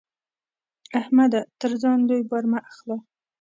[0.99, 1.41] احمده!
[1.61, 2.97] تر ځان لوی بار مه اخله.